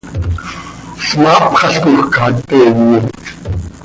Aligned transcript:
Smaapxalcoj 1.07 1.99
ca 2.13 2.25
teeyo. 2.47 2.99